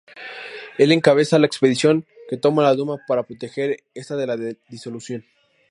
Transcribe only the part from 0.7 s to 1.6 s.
Él encabeza la